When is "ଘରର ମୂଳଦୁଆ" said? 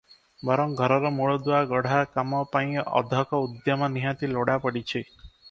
0.77-1.59